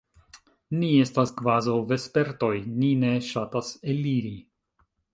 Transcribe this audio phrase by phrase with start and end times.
[0.77, 2.51] Ni estas kvazaŭ vespertoj:
[2.81, 4.37] ni ne ŝatas eliri.